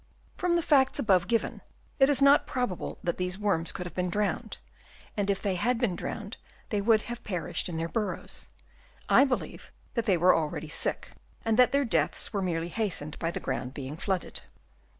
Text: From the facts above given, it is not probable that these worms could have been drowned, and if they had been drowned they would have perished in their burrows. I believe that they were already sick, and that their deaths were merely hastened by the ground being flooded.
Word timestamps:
From 0.35 0.55
the 0.55 0.63
facts 0.63 0.97
above 0.97 1.27
given, 1.27 1.61
it 1.99 2.09
is 2.09 2.23
not 2.23 2.47
probable 2.47 2.97
that 3.03 3.17
these 3.17 3.37
worms 3.37 3.71
could 3.71 3.85
have 3.85 3.93
been 3.93 4.09
drowned, 4.09 4.57
and 5.15 5.29
if 5.29 5.43
they 5.43 5.53
had 5.53 5.77
been 5.77 5.95
drowned 5.95 6.37
they 6.69 6.81
would 6.81 7.03
have 7.03 7.23
perished 7.23 7.69
in 7.69 7.77
their 7.77 7.87
burrows. 7.87 8.47
I 9.09 9.25
believe 9.25 9.71
that 9.93 10.07
they 10.07 10.17
were 10.17 10.35
already 10.35 10.69
sick, 10.69 11.11
and 11.45 11.55
that 11.59 11.71
their 11.71 11.85
deaths 11.85 12.33
were 12.33 12.41
merely 12.41 12.69
hastened 12.69 13.19
by 13.19 13.29
the 13.29 13.39
ground 13.39 13.75
being 13.75 13.95
flooded. 13.95 14.41